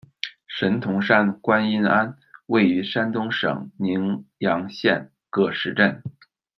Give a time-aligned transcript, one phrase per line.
[0.47, 2.17] 神童山观音庵，
[2.47, 6.01] 位于山东省宁阳县葛石镇。